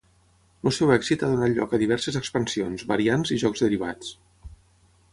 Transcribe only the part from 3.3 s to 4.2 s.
i jocs derivats.